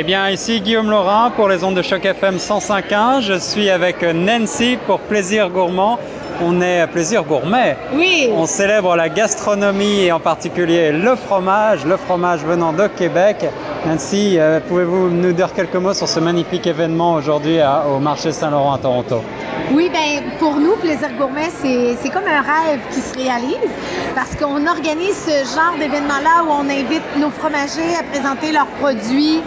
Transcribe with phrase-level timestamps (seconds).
[0.00, 3.20] Eh bien, ici Guillaume Laurin pour les ondes de choc FM 105.1.
[3.20, 5.98] Je suis avec Nancy pour Plaisir Gourmand.
[6.40, 7.76] On est à Plaisir Gourmet.
[7.94, 8.30] Oui.
[8.32, 13.44] On célèbre la gastronomie et en particulier le fromage, le fromage venant de Québec.
[13.86, 17.58] Nancy, euh, pouvez-vous nous dire quelques mots sur ce magnifique événement aujourd'hui
[17.92, 19.20] au marché Saint-Laurent à Toronto?
[19.72, 23.56] Oui, ben pour nous, Plaisir Gourmet, c'est comme un rêve qui se réalise
[24.14, 29.40] parce qu'on organise ce genre d'événement-là où on invite nos fromagers à présenter leurs produits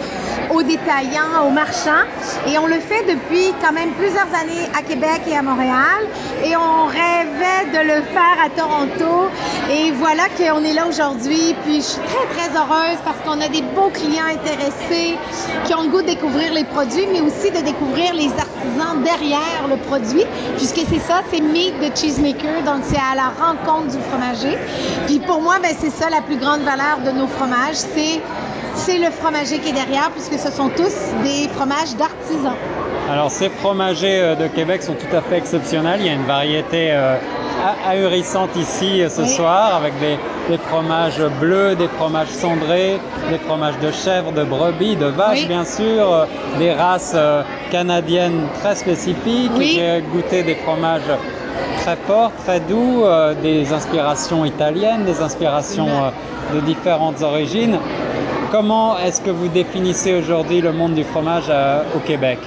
[0.53, 2.05] aux détaillants, aux marchands.
[2.47, 6.01] Et on le fait depuis quand même plusieurs années à Québec et à Montréal.
[6.43, 9.29] Et on rêvait de le faire à Toronto.
[9.71, 11.55] Et voilà qu'on est là aujourd'hui.
[11.63, 15.17] Puis je suis très, très heureuse parce qu'on a des beaux clients intéressés
[15.65, 19.67] qui ont le goût de découvrir les produits, mais aussi de découvrir les artisans derrière
[19.69, 20.25] le produit.
[20.57, 22.63] Puisque c'est ça, c'est Meet the Cheesemaker.
[22.63, 24.57] Donc c'est à la rencontre du fromager.
[25.07, 27.75] Puis pour moi, ben, c'est ça la plus grande valeur de nos fromages.
[27.75, 28.21] C'est
[28.75, 32.55] c'est le fromager qui est derrière, puisque ce sont tous des fromages d'artisans.
[33.09, 35.99] Alors ces fromagers euh, de Québec sont tout à fait exceptionnels.
[35.99, 37.17] Il y a une variété euh,
[37.85, 40.17] ahurissante ici euh, ce soir avec des,
[40.69, 42.99] fromages bleus, des fromages cendrés,
[43.29, 46.27] des fromages de chèvre, de brebis, de vache bien sûr,
[46.59, 47.15] des races
[47.69, 49.51] canadiennes très spécifiques.
[49.59, 51.11] J'ai goûté des fromages
[51.77, 53.05] très forts, très doux,
[53.41, 56.11] des inspirations italiennes, des inspirations
[56.53, 57.77] de différentes origines.
[58.51, 62.37] Comment est-ce que vous définissez aujourd'hui le monde du fromage euh, au Québec?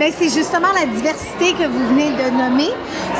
[0.00, 2.70] Ben, c'est justement la diversité que vous venez de nommer.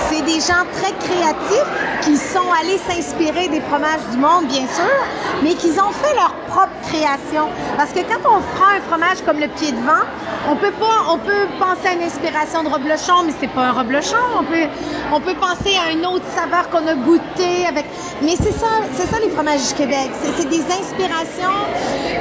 [0.08, 1.68] C'est des gens très créatifs
[2.00, 4.96] qui sont allés s'inspirer des fromages du monde, bien sûr,
[5.42, 7.48] mais qui ont fait leur propre création.
[7.76, 10.08] Parce que quand on prend un fromage comme le pied de vent,
[10.48, 13.72] on peut pas, on peut penser à une inspiration de reblochon, mais c'est pas un
[13.72, 14.16] reblochon.
[14.38, 14.66] On peut,
[15.12, 17.84] on peut penser à une autre saveur qu'on a goûté avec.
[18.22, 20.10] Mais c'est ça, c'est ça les fromages du Québec.
[20.36, 21.60] C'est des inspirations.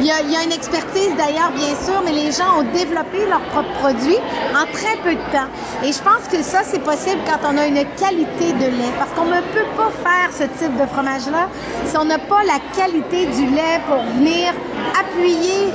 [0.02, 2.68] Il y, a, il y a une expertise d'ailleurs, bien sûr, mais les gens ont
[2.74, 4.20] développé leurs propres produits
[4.56, 5.50] en très peu de temps.
[5.84, 8.94] Et je pense que ça, c'est possible quand on a une qualité de lait.
[8.98, 11.48] Parce qu'on ne peut pas faire ce type de fromage-là
[11.86, 14.54] si on n'a pas la qualité du lait pour venir
[15.00, 15.72] appuyer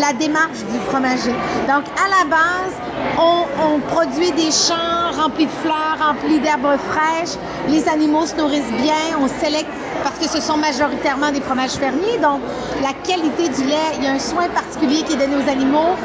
[0.00, 1.34] la démarche du fromager.
[1.68, 2.74] Donc, à la base,
[3.18, 7.36] on, on produit des champs remplis de fleurs, remplis d'herbes fraîches.
[7.68, 9.18] Les animaux se nourrissent bien.
[9.20, 9.70] On sélecte
[10.08, 12.18] parce que ce sont majoritairement des fromages fermiers.
[12.22, 12.40] Donc,
[12.82, 15.96] la qualité du lait, il y a un soin particulier qui est donné aux animaux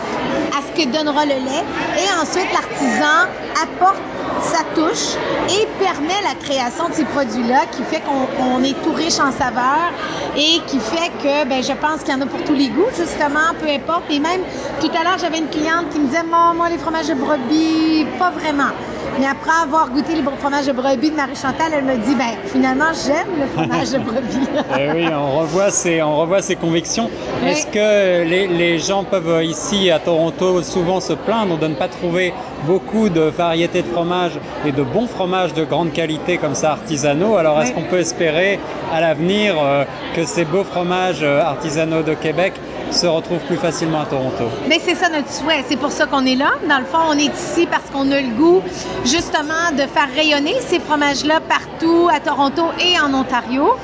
[0.51, 1.63] à ce que donnera le lait.
[1.97, 3.29] Et ensuite, l'artisan
[3.63, 4.01] apporte
[4.43, 5.15] sa touche
[5.49, 9.91] et permet la création de ces produits-là qui fait qu'on est tout riche en saveurs
[10.35, 12.89] et qui fait que ben, je pense qu'il y en a pour tous les goûts,
[12.97, 14.03] justement, peu importe.
[14.09, 14.41] Et même,
[14.79, 18.05] tout à l'heure, j'avais une cliente qui me disait, moi, moi, les fromages de brebis,
[18.17, 18.71] pas vraiment.
[19.19, 22.91] Mais après avoir goûté les fromages de brebis de Marie-Chantal, elle me dit, ben, finalement,
[23.05, 24.47] j'aime le fromage de brebis.
[24.79, 27.09] Eh oui, on revoit ses, on revoit ses convictions.
[27.45, 31.57] Est-ce que les, les, gens peuvent ici à Toronto souvent se plaindre?
[31.57, 32.33] De ne pas trouver
[32.65, 34.32] beaucoup de variétés de fromages
[34.65, 38.59] et de bons fromages de grande qualité comme ça artisanaux Alors est-ce qu'on peut espérer
[38.91, 39.85] à l'avenir euh,
[40.15, 42.53] que ces beaux fromages euh, artisanaux de Québec
[42.91, 44.45] se retrouvent plus facilement à Toronto?
[44.67, 45.63] Mais c'est ça notre souhait.
[45.67, 46.51] C'est pour ça qu'on est là.
[46.69, 48.61] Dans le fond, on est ici parce qu'on a le goût
[49.03, 53.75] justement de faire rayonner ces fromages-là partout à Toronto et en Ontario.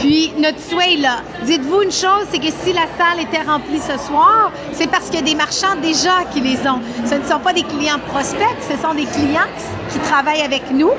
[0.00, 1.18] Puis notre souhait est là.
[1.44, 5.16] Dites-vous une chose, c'est que si la salle était remplie ce soir, c'est parce qu'il
[5.16, 6.80] y a des marchands déjà qui les ont.
[7.04, 10.90] Ce ne sont pas des clients prospects, ce sont des clients qui travaillent avec nous.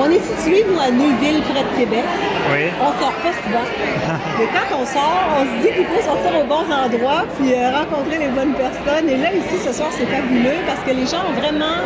[0.00, 2.04] On est situé, nous, à Neuville, près de Québec.
[2.50, 2.72] Oui.
[2.80, 3.68] On sort pas souvent.
[4.38, 7.70] Mais quand on sort, on se dit qu'il faut sortir aux bons endroits puis euh,
[7.76, 9.08] rencontrer les bonnes personnes.
[9.08, 11.84] Et là, ici, ce soir, c'est fabuleux parce que les gens ont vraiment...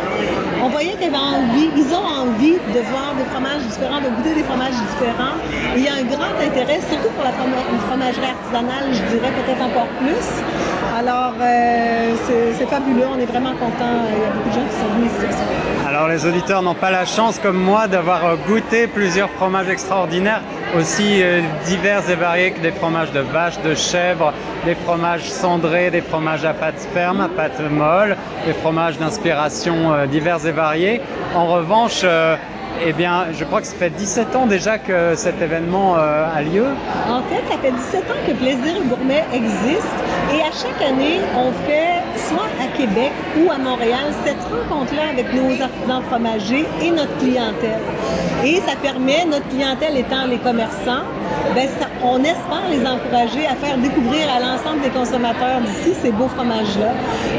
[0.63, 4.35] On voyait qu'ils avaient envie, ils ont envie de voir des fromages différents, de goûter
[4.35, 5.35] des fromages différents.
[5.75, 9.61] Et il y a un grand intérêt, surtout pour la fromagerie artisanale, je dirais peut-être
[9.61, 10.23] encore plus.
[10.95, 12.15] Alors, euh,
[12.55, 14.07] c'est fabuleux, on est vraiment contents.
[14.07, 15.72] Il y a beaucoup de gens qui sont venus ici.
[15.85, 20.41] Alors, les auditeurs n'ont pas la chance, comme moi, d'avoir euh, goûté plusieurs fromages extraordinaires,
[20.77, 24.31] aussi euh, divers et variés que des fromages de vache, de chèvre,
[24.63, 28.15] des fromages cendrés, des fromages à pâte ferme, à pâte molle,
[28.45, 31.01] des fromages d'inspiration euh, divers et variés.
[31.35, 32.05] En revanche,
[32.85, 36.65] eh bien, je crois que ça fait 17 ans déjà que cet événement a lieu.
[37.09, 39.87] En fait, ça fait 17 ans que Plaisir Gourmet existe
[40.33, 42.47] et à chaque année, on fait soit
[42.77, 47.81] Québec ou à Montréal cette rencontre-là avec nos artisans fromagers et notre clientèle.
[48.45, 51.05] Et ça permet, notre clientèle étant les commerçants,
[51.55, 51.69] ben
[52.03, 56.91] on espère les encourager à faire découvrir à l'ensemble des consommateurs d'ici ces beaux fromages-là.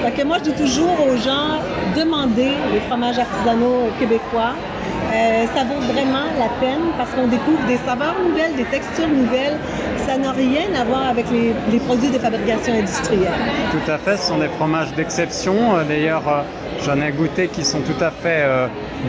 [0.02, 1.60] Fait que moi, je dis toujours aux gens,
[1.94, 4.54] demandez les fromages artisanaux québécois.
[5.12, 9.58] Euh, ça vaut vraiment la peine parce qu'on découvre des saveurs nouvelles, des textures nouvelles.
[10.06, 13.32] Ça n'a rien à voir avec les, produits de fabrication industrielle.
[13.70, 15.76] Tout à fait, ce sont des fromages d'exception.
[15.76, 16.42] Euh, d'ailleurs, euh,
[16.84, 18.44] j'en ai goûté qui sont tout à fait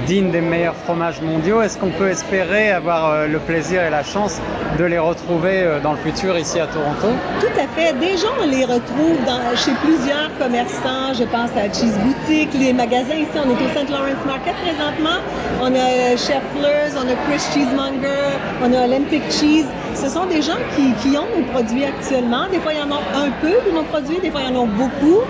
[0.06, 1.62] dignes des meilleurs fromages mondiaux.
[1.86, 4.42] Qu'on peut espérer avoir le plaisir et la chance
[4.80, 7.08] de les retrouver dans le futur ici à Toronto?
[7.40, 7.94] Tout à fait.
[8.00, 9.18] Déjà, on les retrouve
[9.56, 11.14] chez plusieurs commerçants.
[11.14, 13.30] Je pense à Cheese Boutique, les magasins ici.
[13.36, 13.90] On est au St.
[13.90, 15.20] Lawrence Market présentement.
[15.62, 18.34] On a Chef Fleurs, on a Chris Cheesemonger,
[18.64, 19.66] on a Olympic Cheese.
[19.94, 22.48] Ce sont des gens qui, qui, ont nos produits actuellement.
[22.52, 24.58] Des fois, il y en a un peu de nos produits, des fois, il y
[24.58, 25.22] en a beaucoup.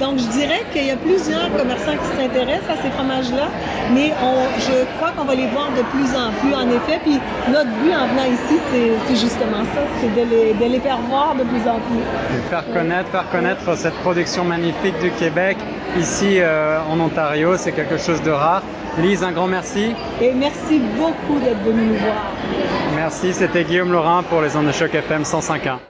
[0.00, 3.48] Donc, je dirais qu'il y a plusieurs commerçants qui s'intéressent à ces fromages-là,
[3.92, 7.00] mais on, je crois qu'on va les voir de plus en plus, en effet.
[7.02, 10.98] Puis, notre but en venant ici, c'est justement ça, c'est de les, de les faire
[11.08, 12.02] voir de plus en plus.
[12.50, 15.56] Faire connaître, faire connaître cette production magnifique du Québec
[15.98, 17.56] ici euh, en Ontario.
[17.56, 18.62] C'est quelque chose de rare.
[18.98, 19.92] Lise, un grand merci.
[20.20, 22.32] Et merci beaucoup d'être venu nous voir.
[22.94, 25.78] Merci, c'était Guillaume Laurin pour les ondes de choc FM 105.1.